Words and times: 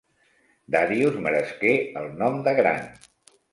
Darius 0.75 1.19
meresqué 1.27 1.75
el 2.03 2.11
nom 2.25 2.43
de 2.51 2.57
gran. 2.63 2.83